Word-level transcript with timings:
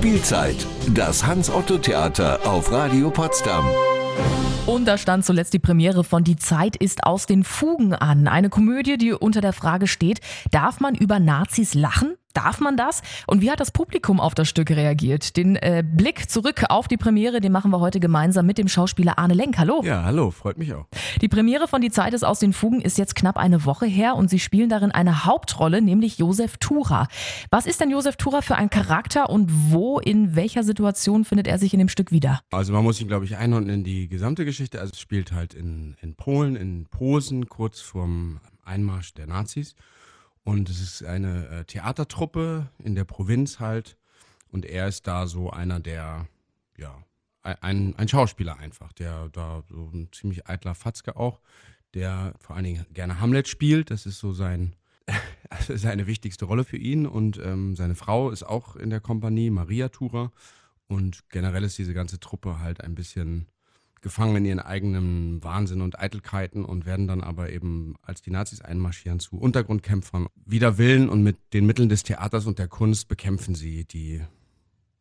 Spielzeit, 0.00 0.56
das 0.94 1.26
Hans-Otto-Theater 1.26 2.40
auf 2.48 2.72
Radio 2.72 3.10
Potsdam. 3.10 3.66
Und 4.64 4.86
da 4.86 4.96
stand 4.96 5.26
zuletzt 5.26 5.52
die 5.52 5.58
Premiere 5.58 6.04
von 6.04 6.24
Die 6.24 6.36
Zeit 6.36 6.74
ist 6.74 7.04
aus 7.04 7.26
den 7.26 7.44
Fugen 7.44 7.92
an. 7.92 8.26
Eine 8.26 8.48
Komödie, 8.48 8.96
die 8.96 9.12
unter 9.12 9.42
der 9.42 9.52
Frage 9.52 9.86
steht, 9.86 10.20
darf 10.52 10.80
man 10.80 10.94
über 10.94 11.20
Nazis 11.20 11.74
lachen? 11.74 12.14
Darf 12.32 12.60
man 12.60 12.76
das? 12.76 13.02
Und 13.26 13.42
wie 13.42 13.50
hat 13.50 13.58
das 13.58 13.72
Publikum 13.72 14.20
auf 14.20 14.34
das 14.34 14.48
Stück 14.48 14.70
reagiert? 14.70 15.36
Den 15.36 15.56
äh, 15.56 15.82
Blick 15.84 16.30
zurück 16.30 16.64
auf 16.68 16.86
die 16.86 16.96
Premiere, 16.96 17.40
den 17.40 17.50
machen 17.50 17.72
wir 17.72 17.80
heute 17.80 17.98
gemeinsam 17.98 18.46
mit 18.46 18.56
dem 18.56 18.68
Schauspieler 18.68 19.18
Arne 19.18 19.34
Lenk. 19.34 19.58
Hallo. 19.58 19.82
Ja, 19.84 20.04
hallo, 20.04 20.30
freut 20.30 20.56
mich 20.56 20.72
auch. 20.72 20.86
Die 21.20 21.28
Premiere 21.28 21.66
von 21.66 21.80
Die 21.80 21.90
Zeit 21.90 22.14
ist 22.14 22.22
aus 22.22 22.38
den 22.38 22.52
Fugen 22.52 22.80
ist 22.80 22.98
jetzt 22.98 23.16
knapp 23.16 23.36
eine 23.36 23.64
Woche 23.64 23.86
her 23.86 24.14
und 24.14 24.30
Sie 24.30 24.38
spielen 24.38 24.68
darin 24.68 24.92
eine 24.92 25.24
Hauptrolle, 25.24 25.82
nämlich 25.82 26.18
Josef 26.18 26.58
Tura. 26.58 27.08
Was 27.50 27.66
ist 27.66 27.80
denn 27.80 27.90
Josef 27.90 28.16
Tura 28.16 28.42
für 28.42 28.54
ein 28.54 28.70
Charakter 28.70 29.28
und 29.28 29.50
wo, 29.72 29.98
in 29.98 30.36
welcher 30.36 30.62
Situation 30.62 31.24
findet 31.24 31.48
er 31.48 31.58
sich 31.58 31.72
in 31.72 31.80
dem 31.80 31.88
Stück 31.88 32.12
wieder? 32.12 32.40
Also 32.52 32.72
man 32.72 32.84
muss 32.84 33.00
ihn, 33.00 33.08
glaube 33.08 33.24
ich, 33.24 33.36
einordnen 33.36 33.76
in 33.76 33.84
die 33.84 34.08
gesamte 34.08 34.44
Geschichte. 34.44 34.80
Also 34.80 34.92
es 34.92 35.00
spielt 35.00 35.32
halt 35.32 35.54
in, 35.54 35.96
in 36.00 36.14
Polen, 36.14 36.54
in 36.54 36.86
Posen, 36.86 37.48
kurz 37.48 37.80
vorm 37.80 38.38
Einmarsch 38.64 39.14
der 39.14 39.26
Nazis. 39.26 39.74
Und 40.44 40.68
es 40.70 40.80
ist 40.80 41.04
eine 41.04 41.48
äh, 41.48 41.64
Theatertruppe 41.64 42.70
in 42.78 42.94
der 42.94 43.04
Provinz 43.04 43.60
halt. 43.60 43.96
Und 44.48 44.64
er 44.64 44.88
ist 44.88 45.06
da 45.06 45.26
so 45.26 45.50
einer 45.50 45.80
der, 45.80 46.26
ja, 46.76 47.04
ein, 47.42 47.94
ein 47.96 48.08
Schauspieler 48.08 48.58
einfach, 48.58 48.92
der 48.92 49.28
da 49.30 49.62
so 49.68 49.90
ein 49.92 50.08
ziemlich 50.12 50.46
eitler 50.48 50.74
Fatzke 50.74 51.16
auch, 51.16 51.40
der 51.94 52.34
vor 52.38 52.56
allen 52.56 52.64
Dingen 52.64 52.86
gerne 52.92 53.20
Hamlet 53.20 53.48
spielt. 53.48 53.90
Das 53.90 54.06
ist 54.06 54.18
so 54.18 54.32
sein, 54.32 54.76
seine 55.68 56.06
wichtigste 56.06 56.44
Rolle 56.44 56.64
für 56.64 56.76
ihn. 56.76 57.06
Und 57.06 57.38
ähm, 57.38 57.76
seine 57.76 57.94
Frau 57.94 58.30
ist 58.30 58.42
auch 58.42 58.76
in 58.76 58.90
der 58.90 59.00
Kompanie, 59.00 59.50
Maria 59.50 59.88
Tura. 59.88 60.32
Und 60.86 61.28
generell 61.28 61.64
ist 61.64 61.78
diese 61.78 61.94
ganze 61.94 62.18
Truppe 62.18 62.58
halt 62.58 62.82
ein 62.82 62.94
bisschen 62.94 63.46
gefangen 64.00 64.36
in 64.36 64.44
ihren 64.44 64.60
eigenen 64.60 65.42
Wahnsinn 65.44 65.82
und 65.82 65.98
Eitelkeiten 65.98 66.64
und 66.64 66.86
werden 66.86 67.06
dann 67.06 67.22
aber 67.22 67.50
eben, 67.50 67.94
als 68.02 68.22
die 68.22 68.30
Nazis 68.30 68.60
einmarschieren, 68.60 69.20
zu 69.20 69.36
Untergrundkämpfern. 69.36 70.26
Wider 70.44 70.78
Willen 70.78 71.08
und 71.08 71.22
mit 71.22 71.36
den 71.52 71.66
Mitteln 71.66 71.88
des 71.88 72.02
Theaters 72.02 72.46
und 72.46 72.58
der 72.58 72.68
Kunst 72.68 73.08
bekämpfen 73.08 73.54
sie 73.54 73.84
die, 73.84 74.22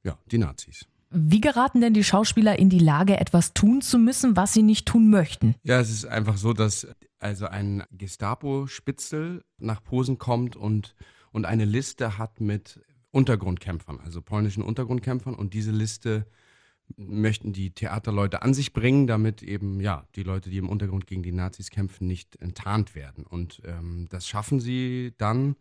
ja, 0.03 0.17
die 0.31 0.37
Nazis. 0.37 0.85
Wie 1.11 1.41
geraten 1.41 1.81
denn 1.81 1.93
die 1.93 2.03
Schauspieler 2.03 2.59
in 2.59 2.69
die 2.69 2.79
Lage, 2.79 3.19
etwas 3.19 3.53
tun 3.53 3.81
zu 3.81 3.97
müssen, 3.97 4.35
was 4.35 4.53
sie 4.53 4.61
nicht 4.61 4.85
tun 4.85 5.09
möchten? 5.09 5.55
Ja, 5.63 5.79
es 5.79 5.89
ist 5.89 6.05
einfach 6.05 6.37
so, 6.37 6.53
dass 6.53 6.87
also 7.17 7.47
ein 7.47 7.83
Gestapo-Spitzel 7.91 9.43
nach 9.57 9.83
Posen 9.83 10.19
kommt 10.19 10.55
und, 10.55 10.95
und 11.31 11.45
eine 11.45 11.65
Liste 11.65 12.17
hat 12.17 12.41
mit 12.41 12.79
Untergrundkämpfern, 13.11 13.99
also 13.99 14.21
polnischen 14.21 14.61
Untergrundkämpfern 14.61 15.33
und 15.33 15.53
diese 15.53 15.71
Liste 15.71 16.27
möchten 16.97 17.53
die 17.53 17.71
Theaterleute 17.71 18.41
an 18.41 18.53
sich 18.53 18.73
bringen, 18.73 19.07
damit 19.07 19.43
eben 19.43 19.79
ja 19.79 20.05
die 20.15 20.23
Leute, 20.23 20.49
die 20.49 20.57
im 20.57 20.69
Untergrund 20.69 21.07
gegen 21.07 21.23
die 21.23 21.31
Nazis 21.31 21.69
kämpfen, 21.69 22.07
nicht 22.07 22.35
enttarnt 22.37 22.95
werden. 22.95 23.25
Und 23.25 23.61
ähm, 23.65 24.07
das 24.09 24.27
schaffen 24.27 24.59
sie 24.59 25.13
dann, 25.17 25.55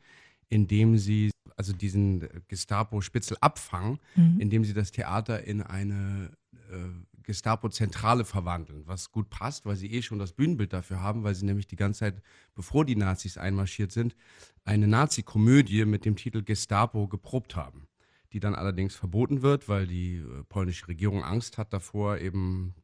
indem 0.49 0.99
sie 0.99 1.31
also 1.57 1.73
diesen 1.73 2.29
Gestapo-Spitzel 2.47 3.37
abfangen, 3.41 3.99
mhm. 4.15 4.41
indem 4.41 4.65
sie 4.65 4.75
das 4.75 4.93
Theater 4.93 5.45
in 5.45 5.63
eine 5.63 6.31
äh, 6.71 6.77
Gestapo-Zentrale 7.25 8.25
verwandeln, 8.25 8.85
was 8.87 9.11
gut 9.11 9.29
passt, 9.29 9.67
weil 9.67 9.77
sie 9.77 9.93
eh 9.93 10.01
schon 10.01 10.19
das 10.19 10.33
Bühnenbild 10.33 10.73
dafür 10.73 11.03
haben, 11.03 11.25
weil 11.25 11.35
sie 11.35 11.45
nämlich 11.45 11.67
die 11.67 11.77
ganze 11.77 12.01
Zeit, 12.01 12.23
bevor 12.55 12.85
die 12.85 12.97
Nazis 12.97 13.37
einmarschiert 13.37 13.93
sind, 13.93 14.17
eine 14.65 14.87
Nazi-Komödie 14.87 15.85
mit 15.85 16.05
dem 16.05 16.17
Titel 16.17 16.43
Gestapo 16.43 17.09
geprobt 17.09 17.57
haben 17.57 17.88
die 18.33 18.41
dann 18.41 18.55
allerdings 18.55 18.95
verboten 18.95 19.43
wird, 19.43 19.69
weil 19.69 19.87
die 19.87 20.17
äh, 20.17 20.43
polnische 20.49 20.89
Regierung 20.89 21.23
Angst 21.23 21.59
hat 21.59 21.73
davor, 21.73 22.19
eben 22.19 22.75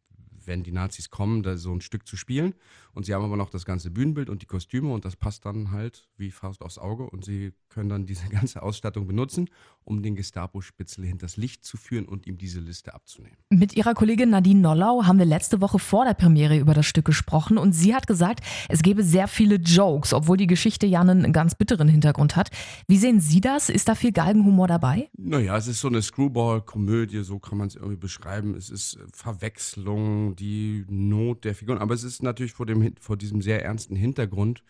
wenn 0.47 0.63
die 0.63 0.73
Nazis 0.73 1.11
kommen, 1.11 1.43
da 1.43 1.57
so 1.57 1.73
ein 1.73 1.81
Stück 1.81 2.07
zu 2.07 2.17
spielen. 2.17 2.55
Und 2.93 3.07
sie 3.07 3.15
haben 3.15 3.25
aber 3.25 3.37
noch 3.37 3.51
das 3.51 3.65
ganze 3.65 3.91
Bühnenbild 3.91 4.29
und 4.29 4.43
die 4.43 4.47
Kostüme 4.47 4.93
und 4.93 5.05
das 5.05 5.17
passt 5.17 5.45
dann 5.45 5.71
halt 5.71 6.09
wie 6.17 6.31
Faust 6.31 6.63
aufs 6.63 6.79
Auge 6.79 7.05
und 7.05 7.25
sie 7.25 7.53
können 7.75 7.89
dann 7.89 8.07
diese 8.07 8.29
ganze 8.31 8.63
Ausstattung 8.63 9.07
benutzen, 9.07 9.51
um 9.85 10.03
den 10.03 10.15
Gestapo-Spitzel 10.15 11.05
hinters 11.05 11.37
Licht 11.37 11.65
zu 11.65 11.77
führen 11.77 12.07
und 12.07 12.27
ihm 12.27 12.39
diese 12.39 12.61
Liste 12.61 12.95
abzunehmen. 12.95 13.37
Mit 13.51 13.77
ihrer 13.77 13.95
Kollegin 13.95 14.31
Nadine 14.31 14.61
Nollau 14.61 15.05
haben 15.05 15.19
wir 15.19 15.27
letzte 15.27 15.61
Woche 15.61 15.79
vor 15.79 16.05
der 16.05 16.15
Premiere 16.15 16.57
über 16.57 16.73
das 16.73 16.87
Stück 16.87 17.05
gesprochen 17.05 17.59
und 17.59 17.73
sie 17.73 17.95
hat 17.95 18.07
gesagt, 18.07 18.41
es 18.69 18.83
gäbe 18.83 19.03
sehr 19.03 19.29
viele 19.29 19.57
Jokes, 19.57 20.13
obwohl 20.13 20.37
die 20.37 20.47
Geschichte 20.47 20.87
ja 20.87 21.01
einen 21.01 21.33
ganz 21.33 21.55
bitteren 21.55 21.89
Hintergrund 21.89 22.37
hat. 22.37 22.51
Wie 22.87 22.97
sehen 22.97 23.21
Sie 23.21 23.41
das? 23.41 23.69
Ist 23.69 23.89
da 23.89 23.95
viel 23.95 24.13
Galgenhumor 24.13 24.69
dabei? 24.69 25.11
Naja, 25.17 25.57
es 25.57 25.67
ist 25.67 25.81
so 25.81 25.89
eine 25.89 26.01
Screwball-Komödie, 26.01 27.23
so 27.25 27.39
kann 27.39 27.59
man 27.59 27.69
es 27.69 27.75
irgendwie 27.75 27.97
beschreiben. 27.97 28.55
Es 28.55 28.71
ist 28.71 28.99
Verwechslung, 29.13 30.37
die 30.37 30.85
Not 30.89 31.45
der 31.45 31.55
Figuren. 31.55 31.79
Aber 31.79 31.95
es 31.95 32.05
ist 32.05 32.23
natürlich 32.23 32.53
vor, 32.53 32.67
dem, 32.67 32.95
vor 33.01 33.17
diesem 33.17 33.43
sehr 33.43 33.65
ernsten 33.65 33.97
Hintergrund, 33.97 34.63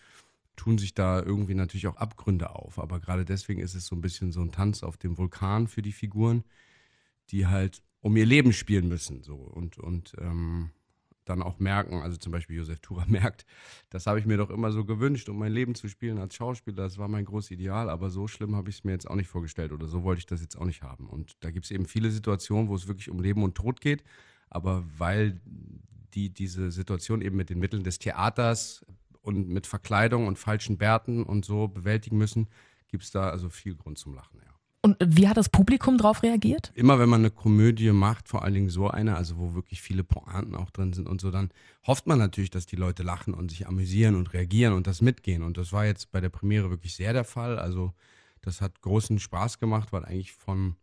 tun 0.57 0.79
sich 0.79 0.95
da 0.95 1.23
irgendwie 1.23 1.55
natürlich 1.55 1.87
auch 1.87 1.97
Abgründe 1.97 2.51
auf. 2.55 2.79
Aber 2.79 3.01
gerade 3.01 3.25
deswegen 3.25 3.61
ist 3.61 3.75
es 3.75 3.87
so 3.87 3.97
ein 3.97 4.01
bisschen 4.01 4.33
so 4.33 4.41
ein 4.41 4.53
Tanz 4.53 4.83
auf 4.83 4.97
dem 4.97 5.19
Vulkan 5.19 5.69
für 5.69 5.83
die 5.83 5.93
Figuren, 5.93 6.45
die 7.31 7.47
halt 7.47 7.83
um 8.01 8.17
ihr 8.17 8.27
Leben 8.27 8.53
spielen 8.53 8.89
müssen. 8.89 9.23
So. 9.23 9.37
Und, 9.37 9.79
und 9.79 10.15
ähm, 10.19 10.71
dann 11.25 11.43
auch 11.43 11.59
merken, 11.59 12.03
also 12.03 12.19
zum 12.19 12.33
Beispiel 12.33 12.57
Josef 12.57 12.81
Tura 12.81 13.05
merkt, 13.09 13.47
das 13.91 14.07
habe 14.07 14.19
ich 14.19 14.27
mir 14.27 14.37
doch 14.37 14.51
immer 14.51 14.73
so 14.73 14.85
gewünscht, 14.85 15.29
um 15.29 15.39
mein 15.39 15.53
Leben 15.53 15.75
zu 15.75 15.89
spielen 15.89 16.19
als 16.19 16.35
Schauspieler. 16.35 16.77
Das 16.77 16.99
war 16.99 17.09
mein 17.09 17.25
großes 17.25 17.51
Ideal, 17.53 17.89
aber 17.89 18.11
so 18.11 18.29
schlimm 18.29 18.55
habe 18.57 18.71
ich 18.71 18.77
es 18.77 18.85
mir 18.85 18.93
jetzt 18.93 19.09
auch 19.09 19.17
nicht 19.17 19.29
vorgestellt 19.29 19.73
oder 19.73 19.89
so 19.89 20.03
wollte 20.05 20.21
ich 20.21 20.27
das 20.27 20.41
jetzt 20.41 20.57
auch 20.57 20.67
nicht 20.67 20.83
haben. 20.83 21.09
Und 21.09 21.37
da 21.41 21.51
gibt 21.51 21.65
es 21.65 21.71
eben 21.71 21.87
viele 21.87 22.11
Situationen, 22.11 22.69
wo 22.69 22.75
es 22.75 22.89
wirklich 22.89 23.11
um 23.11 23.21
Leben 23.21 23.43
und 23.43 23.55
Tod 23.55 23.81
geht 23.81 24.05
aber 24.55 24.85
weil 24.97 25.41
die 26.15 26.31
diese 26.31 26.71
Situation 26.71 27.21
eben 27.21 27.37
mit 27.37 27.51
den 27.51 27.59
Mitteln 27.59 27.83
des 27.83 27.99
Theaters 27.99 28.87
und 29.25 29.49
mit 29.49 29.67
Verkleidung 29.67 30.27
und 30.27 30.39
falschen 30.39 30.79
Bärten 30.79 31.23
und 31.23 31.45
so 31.45 31.69
bewältigen 31.69 32.19
müssen, 32.19 32.49
gibt 32.89 33.05
es 33.05 33.11
da 33.11 33.31
also 33.31 33.49
viel 33.49 33.75
Grund 33.75 33.99
zum 33.99 34.15
Lachen, 34.15 34.41
ja. 34.45 34.55
Und 34.83 34.99
wie 35.01 35.29
hat 35.29 35.39
das 35.39 35.49
Publikum 35.49 35.97
darauf 35.97 36.23
reagiert? 36.23 36.71
Immer 36.75 36.99
wenn 36.99 37.09
man 37.09 37.23
eine 37.23 37.31
Komödie 37.31 37.91
macht, 37.91 38.29
vor 38.29 38.43
allen 38.43 38.53
Dingen 38.53 38.69
so 38.69 38.91
eine, 38.91 39.17
also 39.17 39.39
wo 39.39 39.55
wirklich 39.55 39.81
viele 39.81 40.05
Pointen 40.05 40.55
auch 40.55 40.71
drin 40.71 40.93
sind 40.93 41.09
und 41.09 41.23
so, 41.23 41.31
dann 41.31 41.49
hofft 41.87 42.07
man 42.07 42.19
natürlich, 42.19 42.51
dass 42.51 42.67
die 42.67 42.77
Leute 42.77 43.03
lachen 43.03 43.33
und 43.33 43.51
sich 43.51 43.67
amüsieren 43.67 44.15
und 44.15 44.35
reagieren 44.35 44.75
und 44.75 44.87
das 44.87 45.01
mitgehen. 45.01 45.43
Und 45.43 45.57
das 45.57 45.73
war 45.73 45.87
jetzt 45.87 46.13
bei 46.13 46.21
der 46.21 46.29
Premiere 46.29 46.69
wirklich 46.69 46.95
sehr 46.95 47.15
der 47.15 47.25
Fall. 47.25 47.59
Also 47.59 47.95
das 48.43 48.61
hat 48.61 48.83
großen 48.83 49.19
Spaß 49.19 49.59
gemacht, 49.59 49.91
weil 49.91 50.05
eigentlich 50.05 50.33
von 50.33 50.77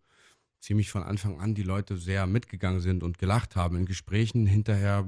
ziemlich 0.62 0.90
von 0.90 1.04
Anfang 1.04 1.40
an 1.40 1.54
die 1.54 1.62
Leute 1.62 1.96
sehr 1.98 2.26
mitgegangen 2.26 2.80
sind 2.80 3.04
und 3.04 3.20
gelacht 3.20 3.56
haben. 3.56 3.78
In 3.78 3.86
Gesprächen 3.86 4.48
hinterher, 4.48 5.08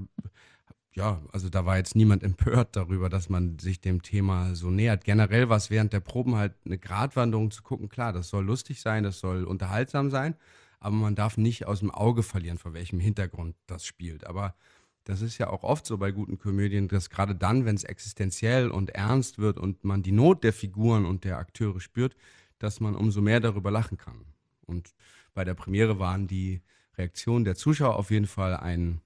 ja, 0.96 1.22
also 1.32 1.50
da 1.50 1.66
war 1.66 1.78
jetzt 1.78 1.96
niemand 1.96 2.24
empört 2.24 2.76
darüber, 2.76 3.10
dass 3.10 3.30
man 3.30 3.60
sich 3.60 3.82
dem 3.82 4.02
Thema 4.02 4.56
so 4.56 4.70
nähert. 4.70 5.04
Generell 5.04 5.50
war 5.50 5.58
es 5.58 5.70
während 5.70 5.94
der 5.94 6.00
Proben 6.00 6.36
halt 6.36 6.54
eine 6.66 6.78
Gratwanderung 6.78 7.52
zu 7.52 7.64
gucken, 7.64 7.90
klar, 7.90 8.14
das 8.14 8.30
soll 8.30 8.46
lustig 8.46 8.82
sein, 8.82 9.04
das 9.04 9.20
soll 9.20 9.44
unterhaltsam 9.44 10.10
sein, 10.10 10.36
aber 10.80 10.96
man 10.96 11.16
darf 11.16 11.38
nicht 11.38 11.66
aus 11.66 11.80
dem 11.80 11.92
Auge 11.92 12.24
verlieren, 12.24 12.58
vor 12.58 12.74
welchem 12.74 13.00
Hintergrund 13.00 13.56
das 13.68 13.86
spielt. 13.86 14.28
Aber 14.28 14.56
das 15.06 15.22
ist 15.22 15.38
ja 15.38 15.50
auch 15.50 15.64
oft 15.64 15.86
so 15.86 15.98
bei 15.98 16.12
guten 16.12 16.38
Komödien, 16.38 16.88
dass 16.88 17.10
gerade 17.10 17.36
dann, 17.36 17.66
wenn 17.66 17.76
es 17.76 17.84
existenziell 17.84 18.70
und 18.70 18.92
ernst 18.92 19.38
wird 19.38 19.58
und 19.58 19.84
man 19.84 20.04
die 20.04 20.12
Not 20.12 20.44
der 20.44 20.54
Figuren 20.54 21.06
und 21.06 21.24
der 21.24 21.38
Akteure 21.38 21.80
spürt, 21.80 22.16
dass 22.60 22.80
man 22.80 22.96
umso 22.96 23.22
mehr 23.22 23.40
darüber 23.40 23.72
lachen 23.72 23.98
kann. 23.98 24.26
Und 24.66 24.94
bei 25.34 25.44
der 25.44 25.56
Premiere 25.56 26.00
waren 26.00 26.28
die 26.28 26.62
Reaktionen 26.98 27.44
der 27.44 27.56
Zuschauer 27.56 27.96
auf 27.96 28.12
jeden 28.12 28.28
Fall 28.28 28.56
ein 28.56 29.02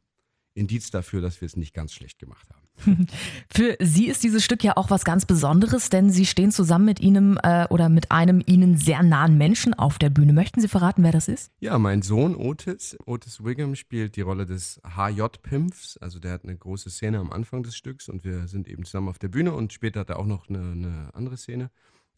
Indiz 0.57 0.91
dafür, 0.91 1.21
dass 1.21 1.41
wir 1.41 1.45
es 1.45 1.55
nicht 1.55 1.73
ganz 1.73 1.93
schlecht 1.93 2.19
gemacht 2.19 2.47
haben. 2.49 2.67
Für 3.49 3.75
Sie 3.79 4.07
ist 4.07 4.23
dieses 4.23 4.43
Stück 4.43 4.63
ja 4.63 4.77
auch 4.77 4.89
was 4.89 5.03
ganz 5.03 5.25
Besonderes, 5.25 5.89
denn 5.89 6.09
Sie 6.09 6.25
stehen 6.25 6.51
zusammen 6.51 6.85
mit 6.85 6.99
Ihnen 6.99 7.37
äh, 7.37 7.67
oder 7.69 7.89
mit 7.89 8.11
einem 8.11 8.43
Ihnen 8.45 8.77
sehr 8.77 9.03
nahen 9.03 9.37
Menschen 9.37 9.73
auf 9.73 9.97
der 9.97 10.09
Bühne. 10.09 10.33
Möchten 10.33 10.61
Sie 10.61 10.67
verraten, 10.67 11.03
wer 11.03 11.11
das 11.11 11.27
ist? 11.27 11.51
Ja, 11.59 11.77
mein 11.79 12.01
Sohn 12.01 12.35
Otis. 12.35 12.97
Otis 13.05 13.43
Wiggum 13.43 13.75
spielt 13.75 14.15
die 14.15 14.21
Rolle 14.21 14.45
des 14.45 14.79
HJ-Pimps. 14.83 15.97
Also 15.97 16.19
der 16.19 16.31
hat 16.31 16.43
eine 16.43 16.55
große 16.55 16.89
Szene 16.89 17.19
am 17.19 17.31
Anfang 17.31 17.63
des 17.63 17.75
Stücks 17.75 18.09
und 18.09 18.23
wir 18.23 18.47
sind 18.47 18.67
eben 18.67 18.85
zusammen 18.85 19.09
auf 19.09 19.19
der 19.19 19.29
Bühne 19.29 19.53
und 19.53 19.73
später 19.73 20.01
hat 20.01 20.09
er 20.09 20.19
auch 20.19 20.25
noch 20.25 20.49
eine, 20.49 20.59
eine 20.59 21.09
andere 21.13 21.37
Szene. 21.37 21.71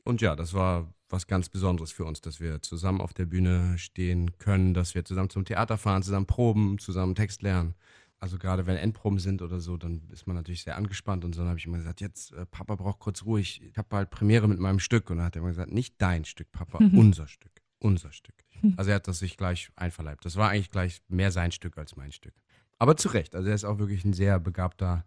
Und 0.04 0.22
ja, 0.22 0.36
das 0.36 0.54
war 0.54 0.94
was 1.10 1.28
ganz 1.28 1.50
Besonderes 1.50 1.92
für 1.92 2.06
uns, 2.06 2.22
dass 2.22 2.40
wir 2.40 2.62
zusammen 2.62 3.02
auf 3.02 3.14
der 3.14 3.26
Bühne 3.26 3.78
stehen 3.78 4.38
können, 4.38 4.74
dass 4.74 4.96
wir 4.96 5.04
zusammen 5.04 5.30
zum 5.30 5.46
Theater 5.46 5.78
fahren, 5.78 6.04
zusammen 6.04 6.28
proben, 6.28 6.78
zusammen 6.80 7.16
Text 7.16 7.42
lernen. 7.42 7.76
Also 8.20 8.38
gerade 8.38 8.66
wenn 8.66 8.76
Endproben 8.76 9.20
sind 9.20 9.42
oder 9.42 9.60
so, 9.60 9.78
dann 9.78 10.02
ist 10.12 10.28
man 10.28 10.36
natürlich 10.36 10.64
sehr 10.64 10.76
angespannt 10.76 11.24
und 11.24 11.34
so. 11.34 11.42
Dann 11.42 11.50
habe 11.50 11.60
ich 11.60 11.66
immer 11.66 11.78
gesagt, 11.78 12.02
jetzt 12.02 12.34
äh, 12.34 12.46
Papa 12.46 12.76
braucht 12.76 13.00
kurz 13.00 13.24
Ruhe, 13.24 13.40
ich, 13.40 13.62
ich 13.64 13.78
habe 13.78 13.88
bald 13.90 14.10
Premiere 14.10 14.48
mit 14.48 14.60
meinem 14.60 14.80
Stück. 14.80 15.10
Und 15.10 15.18
dann 15.18 15.26
hat 15.28 15.36
er 15.36 15.40
immer 15.40 15.50
gesagt, 15.50 15.72
nicht 15.72 15.96
dein 16.02 16.26
Stück, 16.26 16.52
Papa, 16.52 16.84
mhm. 16.84 16.98
unser 16.98 17.28
Stück, 17.28 17.62
unser 17.80 18.12
Stück. 18.12 18.36
Also 18.78 18.92
er 18.92 18.96
hat 18.96 19.08
das 19.08 19.20
sich 19.20 19.38
gleich 19.38 19.70
einverleibt. 19.76 20.26
Das 20.26 20.36
war 20.36 20.50
eigentlich 20.50 20.72
gleich 20.72 21.02
mehr 21.08 21.32
sein 21.32 21.52
Stück 21.52 21.78
als 21.78 21.96
mein 21.96 22.12
Stück. 22.12 22.34
Aber 22.78 22.98
zu 22.98 23.10
Recht, 23.10 23.36
also 23.36 23.48
er 23.48 23.56
ist 23.56 23.66
auch 23.66 23.80
wirklich 23.80 24.06
ein 24.06 24.14
sehr 24.14 24.40
begabter 24.40 25.06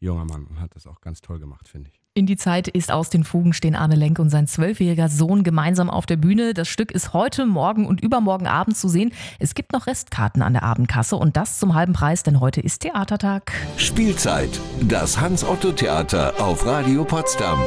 junger 0.00 0.24
Mann 0.24 0.44
und 0.44 0.60
hat 0.60 0.74
das 0.74 0.86
auch 0.86 1.00
ganz 1.00 1.20
toll 1.20 1.38
gemacht, 1.38 1.68
finde 1.68 1.90
ich. 1.90 2.00
In 2.14 2.26
die 2.26 2.36
Zeit 2.36 2.66
ist 2.66 2.90
aus 2.90 3.10
den 3.10 3.22
Fugen 3.22 3.52
stehen 3.52 3.76
Arne 3.76 3.94
Lenk 3.94 4.18
und 4.18 4.28
sein 4.28 4.48
zwölfjähriger 4.48 5.08
Sohn 5.08 5.44
gemeinsam 5.44 5.88
auf 5.88 6.04
der 6.04 6.16
Bühne. 6.16 6.52
Das 6.52 6.66
Stück 6.66 6.90
ist 6.90 7.12
heute, 7.12 7.46
morgen 7.46 7.86
und 7.86 8.00
übermorgen 8.00 8.48
Abend 8.48 8.76
zu 8.76 8.88
sehen. 8.88 9.12
Es 9.38 9.54
gibt 9.54 9.72
noch 9.72 9.86
Restkarten 9.86 10.42
an 10.42 10.52
der 10.52 10.64
Abendkasse 10.64 11.14
und 11.14 11.36
das 11.36 11.60
zum 11.60 11.74
halben 11.74 11.92
Preis, 11.92 12.24
denn 12.24 12.40
heute 12.40 12.60
ist 12.60 12.80
Theatertag. 12.80 13.52
Spielzeit. 13.76 14.50
Das 14.80 15.20
Hans-Otto-Theater 15.20 16.40
auf 16.40 16.66
Radio 16.66 17.04
Potsdam. 17.04 17.60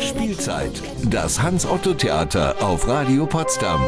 Spielzeit. 0.00 0.82
Das 1.10 1.42
Hans-Otto-Theater 1.42 2.62
auf 2.62 2.86
Radio 2.86 3.26
Potsdam. 3.26 3.80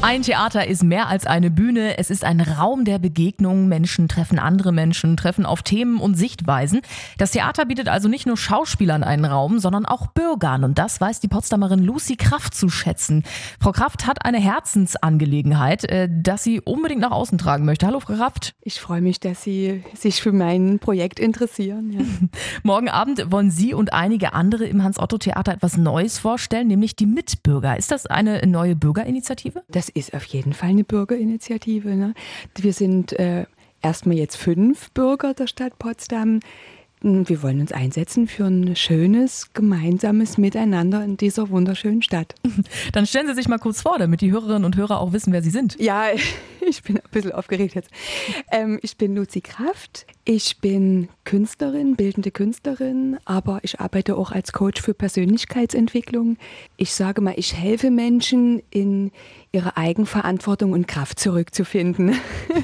Ein 0.00 0.22
Theater 0.22 0.68
ist 0.68 0.84
mehr 0.84 1.08
als 1.08 1.26
eine 1.26 1.50
Bühne. 1.50 1.98
Es 1.98 2.08
ist 2.08 2.24
ein 2.24 2.40
Raum 2.40 2.84
der 2.84 3.00
Begegnung. 3.00 3.66
Menschen 3.66 4.06
treffen 4.06 4.38
andere 4.38 4.70
Menschen, 4.70 5.16
treffen 5.16 5.44
auf 5.44 5.62
Themen 5.62 5.98
und 5.98 6.14
Sichtweisen. 6.14 6.82
Das 7.18 7.32
Theater 7.32 7.66
bietet 7.66 7.88
also 7.88 8.06
nicht 8.08 8.24
nur 8.24 8.36
Schauspielern 8.36 9.02
einen 9.02 9.24
Raum, 9.24 9.58
sondern 9.58 9.86
auch 9.86 10.06
Bürgern. 10.06 10.62
Und 10.62 10.78
das 10.78 11.00
weiß 11.00 11.18
die 11.18 11.26
Potsdamerin 11.26 11.80
Lucy 11.80 12.14
Kraft 12.14 12.54
zu 12.54 12.68
schätzen. 12.68 13.24
Frau 13.60 13.72
Kraft 13.72 14.06
hat 14.06 14.24
eine 14.24 14.38
Herzensangelegenheit, 14.38 15.84
äh, 15.84 16.08
dass 16.08 16.44
sie 16.44 16.60
unbedingt 16.60 17.00
nach 17.00 17.10
außen 17.10 17.36
tragen 17.36 17.64
möchte. 17.64 17.88
Hallo, 17.88 17.98
Frau 17.98 18.14
Kraft. 18.14 18.54
Ich 18.62 18.80
freue 18.80 19.00
mich, 19.00 19.18
dass 19.18 19.42
Sie 19.42 19.82
sich 19.94 20.22
für 20.22 20.32
mein 20.32 20.78
Projekt 20.78 21.18
interessieren. 21.18 21.90
Ja. 21.90 22.00
Morgen 22.62 22.88
Abend 22.88 23.32
wollen 23.32 23.50
Sie 23.50 23.74
und 23.74 23.92
einige 23.92 24.32
andere 24.32 24.64
im 24.64 24.84
Hans-Otto-Theater 24.84 25.54
etwas 25.54 25.76
Neues 25.76 26.20
vorstellen, 26.20 26.68
nämlich 26.68 26.94
die 26.94 27.06
Mitbürger. 27.06 27.76
Ist 27.76 27.90
das 27.90 28.06
eine 28.06 28.46
neue 28.46 28.76
Bürgerinitiative? 28.76 29.64
Das 29.68 29.87
ist 29.88 30.14
auf 30.14 30.24
jeden 30.24 30.52
Fall 30.52 30.70
eine 30.70 30.84
Bürgerinitiative. 30.84 31.90
Ne? 31.90 32.14
Wir 32.56 32.72
sind 32.72 33.12
äh, 33.18 33.46
erstmal 33.82 34.16
jetzt 34.16 34.36
fünf 34.36 34.90
Bürger 34.92 35.34
der 35.34 35.46
Stadt 35.46 35.78
Potsdam. 35.78 36.40
Wir 37.00 37.42
wollen 37.44 37.60
uns 37.60 37.70
einsetzen 37.70 38.26
für 38.26 38.46
ein 38.46 38.74
schönes, 38.74 39.52
gemeinsames 39.52 40.36
Miteinander 40.36 41.04
in 41.04 41.16
dieser 41.16 41.48
wunderschönen 41.48 42.02
Stadt. 42.02 42.34
Dann 42.92 43.06
stellen 43.06 43.28
Sie 43.28 43.34
sich 43.34 43.46
mal 43.46 43.58
kurz 43.58 43.82
vor, 43.82 43.98
damit 43.98 44.20
die 44.20 44.32
Hörerinnen 44.32 44.64
und 44.64 44.76
Hörer 44.76 45.00
auch 45.00 45.12
wissen, 45.12 45.32
wer 45.32 45.42
Sie 45.42 45.50
sind. 45.50 45.78
Ja, 45.80 46.06
ich 46.70 46.82
bin 46.82 46.98
ein 46.98 47.10
bisschen 47.10 47.32
aufgeregt 47.32 47.74
jetzt. 47.74 47.90
Ähm, 48.50 48.78
ich 48.82 48.96
bin 48.96 49.14
Luzi 49.14 49.40
Kraft. 49.40 50.06
Ich 50.24 50.60
bin 50.60 51.08
Künstlerin, 51.24 51.96
bildende 51.96 52.30
Künstlerin, 52.30 53.18
aber 53.24 53.60
ich 53.62 53.80
arbeite 53.80 54.16
auch 54.16 54.30
als 54.30 54.52
Coach 54.52 54.82
für 54.82 54.92
Persönlichkeitsentwicklung. 54.92 56.36
Ich 56.76 56.92
sage 56.92 57.22
mal, 57.22 57.32
ich 57.36 57.54
helfe 57.54 57.90
Menschen 57.90 58.62
in 58.68 59.10
ihre 59.52 59.78
Eigenverantwortung 59.78 60.72
und 60.72 60.86
Kraft 60.86 61.18
zurückzufinden. 61.18 62.14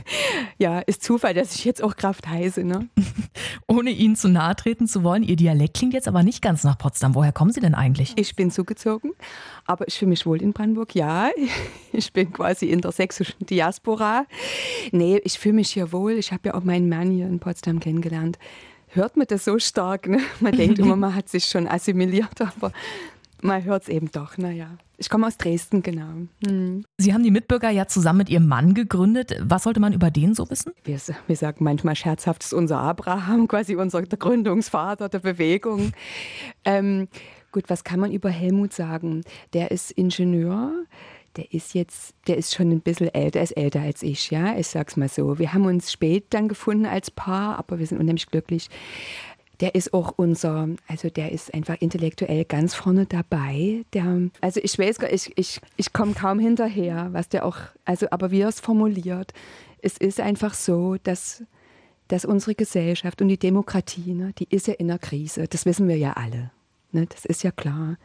ja, 0.59 0.81
ist 0.81 1.03
Zufall, 1.03 1.33
dass 1.33 1.55
ich 1.55 1.65
jetzt 1.65 1.83
auch 1.83 1.97
Kraft 1.97 2.29
heiße. 2.29 2.65
Ne? 2.65 2.89
Ohne 3.67 3.91
Ihnen 3.91 4.17
zu 4.17 4.29
nahe 4.29 4.55
treten 4.55 4.87
zu 4.87 5.03
wollen, 5.03 5.23
Ihr 5.23 5.37
Dialekt 5.37 5.79
klingt 5.79 5.95
jetzt 5.95 6.09
aber 6.09 6.23
nicht 6.23 6.43
ganz 6.43 6.65
nach 6.65 6.77
Potsdam. 6.77 7.15
Woher 7.15 7.33
kommen 7.33 7.53
Sie 7.53 7.61
denn 7.61 7.75
eigentlich? 7.75 8.12
Ich 8.17 8.37
bin 8.37 8.51
zugezogen, 8.51 9.12
aber 9.65 9.89
ich 9.89 9.99
fühle 9.99 10.11
mich 10.11 10.27
wohl 10.27 10.43
in 10.43 10.53
Brandenburg. 10.53 10.95
Ja, 10.95 11.31
ich 11.93 12.12
bin 12.12 12.31
quasi 12.31 12.67
in 12.67 12.83
der 12.83 12.93
sächsischen 12.93 13.47
Diaspora. 13.47 13.94
Nee, 14.93 15.20
ich 15.25 15.38
fühle 15.38 15.55
mich 15.56 15.70
hier 15.70 15.93
wohl. 15.93 16.12
Ich 16.12 16.32
habe 16.32 16.49
ja 16.49 16.55
auch 16.55 16.64
meinen 16.64 16.88
Mann 16.88 17.11
hier 17.11 17.26
in 17.26 17.41
Potsdam 17.41 17.81
kennengelernt. 17.81 18.38
Hört 18.88 19.17
man 19.17 19.26
das 19.26 19.44
so 19.44 19.58
stark? 19.58 20.08
Ne? 20.08 20.20
Man 20.41 20.56
denkt 20.56 20.79
immer, 20.79 20.96
man 20.96 21.14
hat 21.14 21.29
sich 21.29 21.46
schon 21.46 21.67
assimiliert, 21.67 22.41
aber 22.41 22.73
man 23.43 23.62
hört 23.64 23.82
es 23.82 23.88
eben 23.88 24.11
doch. 24.11 24.38
Naja, 24.38 24.79
ich 24.96 25.11
komme 25.11 25.26
aus 25.26 25.37
Dresden, 25.37 25.82
genau. 25.82 26.12
Hm. 26.46 26.85
Sie 26.96 27.12
haben 27.12 27.23
die 27.23 27.31
Mitbürger 27.31 27.70
ja 27.70 27.87
zusammen 27.87 28.19
mit 28.19 28.31
Ihrem 28.31 28.46
Mann 28.46 28.75
gegründet. 28.75 29.37
Was 29.43 29.64
sollte 29.64 29.81
man 29.81 29.93
über 29.93 30.11
den 30.11 30.35
so 30.35 30.49
wissen? 30.49 30.73
Wir, 30.85 30.99
wir 31.26 31.37
sagen 31.37 31.62
manchmal 31.64 31.96
scherzhaft, 31.96 32.43
ist 32.43 32.55
unser 32.55 32.79
Abraham, 32.79 33.49
quasi 33.49 33.76
unser 33.76 34.02
Gründungsvater 34.02 35.08
der 35.08 35.19
Bewegung. 35.19 35.93
Ähm, 36.64 37.08
gut, 37.52 37.64
was 37.69 37.85
kann 37.85 38.00
man 38.00 38.12
über 38.12 38.31
Helmut 38.31 38.73
sagen? 38.73 39.25
Der 39.52 39.70
ist 39.70 39.91
Ingenieur. 39.91 40.73
Der 41.36 41.52
ist 41.52 41.75
jetzt, 41.75 42.14
der 42.28 42.36
ist 42.36 42.54
schon 42.54 42.70
ein 42.70 42.81
bisschen 42.81 43.12
älter, 43.12 43.42
ist 43.42 43.52
älter 43.52 43.81
als 43.81 44.02
ich, 44.02 44.31
ja. 44.31 44.56
Ich 44.56 44.69
sag's 44.69 44.96
mal 44.96 45.08
so. 45.08 45.38
Wir 45.38 45.52
haben 45.52 45.66
uns 45.66 45.90
spät 45.90 46.26
dann 46.31 46.48
gefunden 46.48 46.86
als 46.86 47.10
Paar, 47.10 47.58
aber 47.58 47.78
wir 47.78 47.86
sind 47.86 47.98
unheimlich 47.98 48.26
glücklich. 48.26 48.69
Der 49.60 49.75
ist 49.75 49.94
auch 49.94 50.14
unser, 50.16 50.69
also 50.88 51.10
der 51.10 51.32
ist 51.32 51.54
einfach 51.54 51.76
intellektuell 51.81 52.44
ganz 52.44 52.75
vorne 52.75 53.06
dabei. 53.06 53.84
Der, 53.92 54.31
also 54.40 54.60
ich 54.62 54.78
weiß 54.78 54.98
gar 54.98 55.12
ich, 55.12 55.32
ich, 55.36 55.60
ich 55.76 55.92
komme 55.92 56.14
kaum 56.14 56.38
hinterher, 56.38 57.08
was 57.12 57.28
der 57.28 57.44
auch, 57.46 57.58
also 57.84 58.06
aber 58.10 58.31
wie 58.31 58.40
er 58.40 58.48
es 58.48 58.60
formuliert. 58.60 59.32
Es 59.81 59.96
ist 59.96 60.20
einfach 60.20 60.54
so, 60.54 60.96
dass, 61.02 61.44
dass 62.08 62.25
unsere 62.25 62.54
Gesellschaft 62.54 63.22
und 63.22 63.28
die 63.28 63.38
Demokratie, 63.38 64.14
ne, 64.14 64.32
die 64.38 64.48
ist 64.54 64.66
ja 64.66 64.75
in 64.75 64.90
einer 64.90 64.98
Krise. 64.98 65.46
Das 65.48 65.66
wissen 65.66 65.88
wir 65.88 65.96
ja 65.96 66.14
alle. 66.14 66.50
Ne, 66.92 67.06
das 67.06 67.25
ist 67.25 67.42
ja 67.42 67.50
klar. 67.50 67.96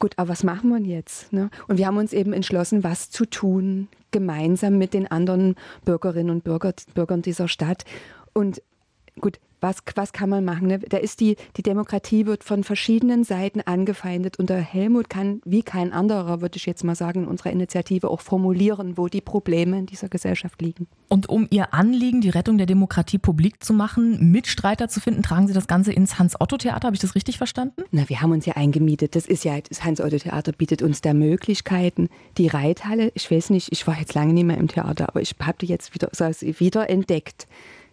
Gut, 0.00 0.14
aber 0.16 0.30
was 0.30 0.42
machen 0.42 0.70
wir 0.70 0.80
jetzt? 0.80 1.32
Ne? 1.32 1.50
Und 1.68 1.76
wir 1.76 1.86
haben 1.86 1.98
uns 1.98 2.14
eben 2.14 2.32
entschlossen, 2.32 2.82
was 2.82 3.10
zu 3.10 3.26
tun, 3.26 3.86
gemeinsam 4.10 4.78
mit 4.78 4.94
den 4.94 5.06
anderen 5.08 5.54
Bürgerinnen 5.84 6.30
und 6.30 6.42
Bürger, 6.42 6.72
Bürgern 6.94 7.22
dieser 7.22 7.48
Stadt. 7.48 7.84
Und 8.32 8.62
gut, 9.20 9.38
was, 9.60 9.76
was 9.94 10.12
kann 10.12 10.30
man 10.30 10.44
machen? 10.44 10.68
Ne? 10.68 10.78
Da 10.78 10.96
ist 10.96 11.20
die, 11.20 11.36
die 11.56 11.62
Demokratie 11.62 12.26
wird 12.26 12.44
von 12.44 12.64
verschiedenen 12.64 13.24
Seiten 13.24 13.60
angefeindet 13.60 14.38
und 14.38 14.50
der 14.50 14.60
Helmut 14.60 15.10
kann, 15.10 15.40
wie 15.44 15.62
kein 15.62 15.92
anderer, 15.92 16.40
würde 16.40 16.56
ich 16.56 16.66
jetzt 16.66 16.84
mal 16.84 16.94
sagen, 16.94 17.24
in 17.24 17.28
unserer 17.28 17.50
Initiative 17.50 18.08
auch 18.08 18.20
formulieren, 18.20 18.96
wo 18.96 19.08
die 19.08 19.20
Probleme 19.20 19.78
in 19.78 19.86
dieser 19.86 20.08
Gesellschaft 20.08 20.60
liegen. 20.62 20.86
Und 21.08 21.28
um 21.28 21.46
Ihr 21.50 21.74
Anliegen, 21.74 22.20
die 22.20 22.30
Rettung 22.30 22.56
der 22.56 22.66
Demokratie 22.66 23.18
publik 23.18 23.62
zu 23.62 23.74
machen, 23.74 24.30
Mitstreiter 24.30 24.88
zu 24.88 25.00
finden, 25.00 25.22
tragen 25.22 25.46
Sie 25.46 25.54
das 25.54 25.66
Ganze 25.66 25.92
ins 25.92 26.18
Hans-Otto-Theater. 26.18 26.86
Habe 26.86 26.94
ich 26.94 27.02
das 27.02 27.14
richtig 27.14 27.36
verstanden? 27.38 27.82
Na, 27.90 28.08
wir 28.08 28.22
haben 28.22 28.32
uns 28.32 28.46
ja 28.46 28.54
eingemietet. 28.54 29.16
Das 29.16 29.26
ist 29.26 29.44
ja, 29.44 29.60
das 29.60 29.84
Hans-Otto-Theater 29.84 30.52
bietet 30.52 30.82
uns 30.82 31.00
da 31.00 31.12
Möglichkeiten. 31.12 32.08
Die 32.38 32.46
Reithalle, 32.46 33.12
ich 33.14 33.30
weiß 33.30 33.50
nicht, 33.50 33.68
ich 33.72 33.86
war 33.86 33.98
jetzt 33.98 34.14
lange 34.14 34.32
nicht 34.32 34.44
mehr 34.44 34.58
im 34.58 34.68
Theater, 34.68 35.08
aber 35.08 35.20
ich 35.20 35.34
habe 35.40 35.58
die 35.60 35.66
jetzt 35.66 35.94
wieder, 35.94 36.08
so 36.12 36.24
wieder 36.40 36.88
entdeckt 36.88 37.46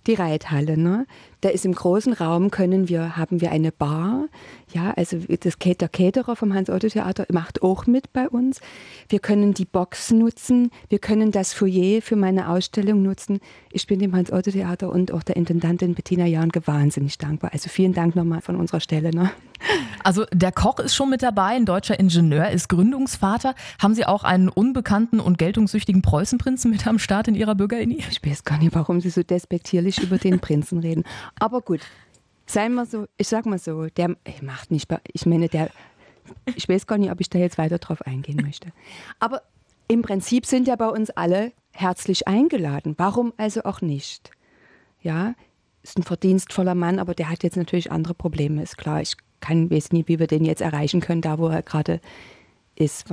die 0.07 0.15
Reithalle. 0.15 0.77
Ne? 0.77 1.06
Da 1.42 1.50
ist 1.50 1.66
im 1.66 1.74
großen 1.74 2.13
Raum 2.13 2.50
können 2.50 2.89
wir, 2.89 3.16
haben 3.16 3.42
wir 3.42 3.51
eine 3.51 3.72
Bar. 3.72 4.25
Ja, 4.74 4.92
also 4.95 5.18
das, 5.18 5.57
der 5.57 5.88
Caterer 5.88 6.36
vom 6.36 6.54
Hans-Otto-Theater 6.54 7.25
macht 7.31 7.62
auch 7.62 7.86
mit 7.86 8.12
bei 8.12 8.28
uns. 8.28 8.60
Wir 9.07 9.19
können 9.19 9.54
die 9.54 9.66
Box 9.66 10.12
nutzen. 10.12 10.72
Wir 10.89 11.00
können 11.00 11.31
das 11.31 11.54
Foyer 11.54 12.01
für 12.01 12.16
meine 12.16 12.50
Ausstellung 12.50 13.04
nutzen. 13.04 13.39
Ich 13.72 13.86
bin 13.88 14.00
dem 14.00 14.16
Hans-Otto-Theater 14.16 14.89
und 14.89 15.12
auch 15.12 15.24
der 15.24 15.36
Intendantin 15.36 15.94
Bettina 15.94 16.25
Jahnke 16.25 16.66
wahnsinnig 16.66 17.18
dankbar. 17.18 17.51
Also 17.54 17.69
vielen 17.69 17.94
Dank 17.94 18.16
nochmal 18.16 18.42
von 18.42 18.56
unserer 18.56 18.80
Stelle. 18.80 19.12
Ne? 19.12 19.31
Also 20.04 20.25
der 20.31 20.51
Koch 20.51 20.80
ist 20.80 20.95
schon 20.95 21.10
mit 21.10 21.22
dabei, 21.22 21.56
ein 21.56 21.66
deutscher 21.66 22.00
Ingenieur, 22.00 22.50
ist 22.50 22.69
Gründungsvater. 22.69 23.56
Haben 23.80 23.94
Sie 23.94 24.06
auch 24.06 24.23
einen 24.23 24.50
unbekannten 24.50 25.19
und 25.19 25.38
geltungssüchtigen 25.38 26.02
Preußenprinzen 26.02 26.71
mit 26.71 26.88
am 26.88 27.00
Start 27.00 27.28
in 27.28 27.35
Ihrer 27.35 27.56
Bürgerini? 27.56 28.04
Ich 28.09 28.26
weiß 28.26 28.44
gar 28.44 28.57
nicht, 28.57 28.73
warum 28.76 29.02
Sie 29.02 29.09
so 29.09 29.23
despektierlich 29.23 30.02
über 30.02 30.18
den 30.18 30.40
Prinzen 30.40 30.80
reden. 30.80 31.04
Aber 31.40 31.62
gut, 31.62 31.81
sei 32.46 32.69
mal 32.69 32.86
so, 32.86 33.07
ich 33.18 33.28
sag 33.28 33.46
mal 33.46 33.60
so, 33.60 33.88
der 33.88 34.16
macht 34.42 34.72
nicht, 34.72 34.94
ich 35.14 35.26
meine, 35.26 35.50
der, 35.50 35.69
ich 36.56 36.68
weiß 36.68 36.88
gar 36.88 36.98
nicht, 36.98 37.12
ob 37.12 37.22
ich 37.22 37.30
da 37.30 37.40
jetzt 37.40 37.57
weiter 37.57 37.78
drauf 37.78 38.02
eingehen 38.02 38.40
möchte. 38.42 38.72
Aber 39.19 39.42
im 39.88 40.02
Prinzip 40.02 40.46
sind 40.46 40.68
ja 40.68 40.76
bei 40.76 40.90
uns 40.90 41.10
alle 41.12 41.52
herzlich 41.72 42.28
eingeladen. 42.28 42.96
Warum 42.98 43.34
also 43.38 43.64
auch 43.64 43.81
nicht? 43.81 44.31
Ja, 45.02 45.36
ist 45.84 45.98
ein 45.98 46.04
verdienstvoller 46.04 46.76
Mann, 46.76 47.00
aber 47.00 47.14
der 47.14 47.30
hat 47.30 47.44
jetzt 47.44 47.56
natürlich 47.56 47.92
andere 47.92 48.14
Probleme, 48.14 48.62
ist 48.64 48.78
klar. 48.78 49.02
Ich 49.02 49.16
kann, 49.40 49.69
weiß 49.69 49.92
nicht, 49.92 50.07
wie 50.07 50.19
wir 50.19 50.28
den 50.28 50.44
jetzt 50.44 50.62
erreichen 50.62 51.00
können, 51.00 51.22
da 51.22 51.38
wo 51.38 51.48
er 51.48 51.62
gerade 51.62 52.02
ist. 52.76 53.06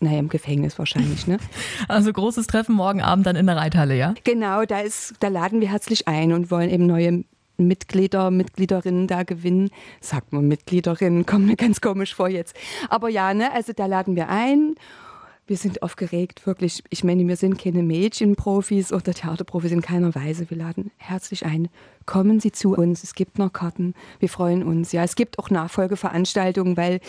Naja, 0.00 0.18
im 0.18 0.28
Gefängnis 0.28 0.78
wahrscheinlich, 0.78 1.26
ne? 1.26 1.38
Also 1.88 2.12
großes 2.12 2.46
Treffen 2.46 2.74
morgen 2.74 3.02
Abend 3.02 3.26
dann 3.26 3.36
in 3.36 3.46
der 3.46 3.56
Reithalle, 3.56 3.96
ja? 3.96 4.14
Genau, 4.24 4.64
da, 4.64 4.80
ist, 4.80 5.14
da 5.20 5.28
laden 5.28 5.60
wir 5.60 5.70
herzlich 5.70 6.06
ein 6.06 6.32
und 6.32 6.50
wollen 6.50 6.70
eben 6.70 6.86
neue 6.86 7.24
Mitglieder, 7.56 8.30
Mitgliederinnen 8.30 9.08
da 9.08 9.24
gewinnen. 9.24 9.70
Sagt 10.00 10.32
man 10.32 10.46
Mitgliederinnen, 10.46 11.26
kommt 11.26 11.46
mir 11.46 11.56
ganz 11.56 11.80
komisch 11.80 12.14
vor 12.14 12.28
jetzt. 12.28 12.56
Aber 12.88 13.08
ja, 13.08 13.34
ne, 13.34 13.52
also 13.52 13.72
da 13.72 13.86
laden 13.86 14.14
wir 14.14 14.28
ein 14.28 14.76
wir 15.48 15.56
sind 15.56 15.82
aufgeregt, 15.82 16.46
wirklich. 16.46 16.84
Ich 16.90 17.04
meine, 17.04 17.26
wir 17.26 17.36
sind 17.36 17.58
keine 17.58 17.82
Mädchenprofis 17.82 18.92
oder 18.92 19.14
Theaterprofis 19.14 19.72
in 19.72 19.80
keiner 19.80 20.14
Weise. 20.14 20.48
Wir 20.50 20.58
laden 20.58 20.90
herzlich 20.98 21.46
ein. 21.46 21.68
Kommen 22.04 22.38
Sie 22.38 22.52
zu 22.52 22.74
uns. 22.74 23.02
Es 23.02 23.14
gibt 23.14 23.38
noch 23.38 23.52
Karten. 23.52 23.94
Wir 24.20 24.28
freuen 24.28 24.62
uns. 24.62 24.92
Ja, 24.92 25.02
es 25.02 25.16
gibt 25.16 25.38
auch 25.38 25.48
Nachfolgeveranstaltungen, 25.48 26.76
weil 26.76 27.00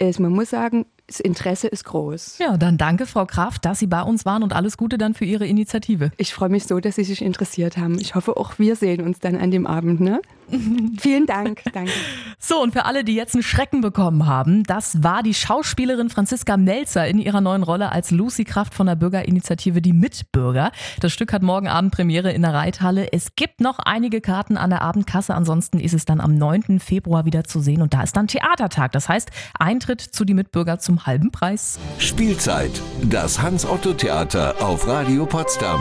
äh, 0.00 0.12
man 0.18 0.32
muss 0.32 0.50
sagen, 0.50 0.86
das 1.06 1.20
Interesse 1.20 1.68
ist 1.68 1.84
groß. 1.84 2.38
Ja, 2.38 2.56
dann 2.56 2.78
danke, 2.78 3.06
Frau 3.06 3.26
Kraft, 3.26 3.64
dass 3.64 3.78
Sie 3.78 3.86
bei 3.86 4.02
uns 4.02 4.24
waren 4.24 4.42
und 4.42 4.52
alles 4.52 4.76
Gute 4.76 4.98
dann 4.98 5.14
für 5.14 5.24
Ihre 5.24 5.46
Initiative. 5.46 6.10
Ich 6.16 6.34
freue 6.34 6.48
mich 6.48 6.64
so, 6.64 6.80
dass 6.80 6.96
Sie 6.96 7.04
sich 7.04 7.22
interessiert 7.22 7.76
haben. 7.76 7.98
Ich 8.00 8.14
hoffe, 8.14 8.36
auch 8.36 8.58
wir 8.58 8.74
sehen 8.76 9.02
uns 9.02 9.20
dann 9.20 9.36
an 9.36 9.50
dem 9.50 9.66
Abend. 9.66 10.00
Ne? 10.00 10.20
Vielen 11.00 11.26
Dank. 11.26 11.62
Danke. 11.72 11.90
So, 12.38 12.62
und 12.62 12.72
für 12.72 12.84
alle, 12.84 13.04
die 13.04 13.14
jetzt 13.14 13.34
einen 13.34 13.42
Schrecken 13.42 13.80
bekommen 13.80 14.26
haben, 14.26 14.62
das 14.62 15.02
war 15.02 15.22
die 15.22 15.34
Schauspielerin 15.34 16.10
Franziska 16.10 16.56
Melzer 16.56 17.06
in 17.06 17.18
ihrer 17.18 17.40
neuen 17.40 17.62
Rolle 17.62 17.90
als 17.92 18.10
Lucy 18.10 18.44
Kraft 18.44 18.74
von 18.74 18.86
der 18.86 18.96
Bürgerinitiative 18.96 19.82
Die 19.82 19.92
Mitbürger. 19.92 20.70
Das 21.00 21.12
Stück 21.12 21.32
hat 21.32 21.42
morgen 21.42 21.68
Abend 21.68 21.92
Premiere 21.92 22.32
in 22.32 22.42
der 22.42 22.54
Reithalle. 22.54 23.12
Es 23.12 23.34
gibt 23.36 23.60
noch 23.60 23.78
einige 23.78 24.20
Karten 24.20 24.56
an 24.56 24.70
der 24.70 24.82
Abendkasse. 24.82 25.34
Ansonsten 25.34 25.80
ist 25.80 25.94
es 25.94 26.04
dann 26.04 26.20
am 26.20 26.36
9. 26.36 26.78
Februar 26.80 27.24
wieder 27.24 27.44
zu 27.44 27.60
sehen 27.60 27.82
und 27.82 27.94
da 27.94 28.02
ist 28.02 28.16
dann 28.16 28.28
Theatertag. 28.28 28.92
Das 28.92 29.08
heißt, 29.08 29.30
Eintritt 29.58 30.00
zu 30.00 30.24
Die 30.24 30.34
Mitbürger 30.34 30.78
zum 30.78 31.06
halben 31.06 31.30
Preis. 31.32 31.78
Spielzeit. 31.98 32.70
Das 33.02 33.40
Hans-Otto-Theater 33.40 34.56
auf 34.60 34.86
Radio 34.86 35.26
Potsdam. 35.26 35.80